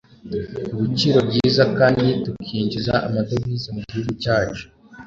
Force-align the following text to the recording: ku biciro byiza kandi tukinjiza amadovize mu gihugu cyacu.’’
ku 0.73 0.75
biciro 0.81 1.19
byiza 1.29 1.63
kandi 1.79 2.07
tukinjiza 2.23 2.93
amadovize 3.07 3.67
mu 3.75 3.81
gihugu 3.87 4.11
cyacu.’’ 4.21 4.65